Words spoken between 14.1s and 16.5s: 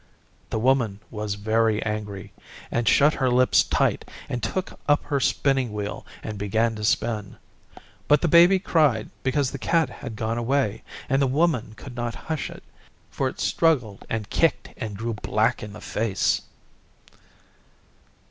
kicked and grew black in the face.